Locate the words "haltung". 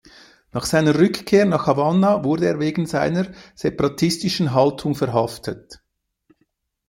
4.51-4.95